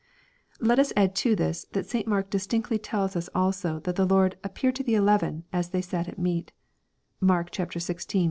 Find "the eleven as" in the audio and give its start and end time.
4.83-5.69